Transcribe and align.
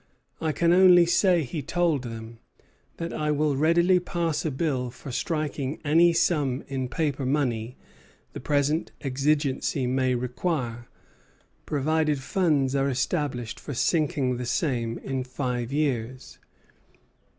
"I 0.41 0.51
can 0.51 0.73
only 0.73 1.05
say," 1.05 1.43
he 1.43 1.61
told 1.61 2.01
them, 2.01 2.39
"that 2.97 3.13
I 3.13 3.29
will 3.29 3.55
readily 3.55 3.99
pass 3.99 4.43
a 4.43 4.49
bill 4.49 4.89
for 4.89 5.11
striking 5.11 5.77
any 5.85 6.11
sum 6.11 6.63
in 6.67 6.89
paper 6.89 7.23
money 7.23 7.77
the 8.33 8.39
present 8.39 8.91
exigency 9.01 9.85
may 9.85 10.15
require, 10.15 10.87
provided 11.67 12.17
funds 12.19 12.73
are 12.75 12.89
established 12.89 13.59
for 13.59 13.75
sinking 13.75 14.37
the 14.37 14.45
same 14.47 14.97
in 14.97 15.23
five 15.23 15.71
years." 15.71 16.39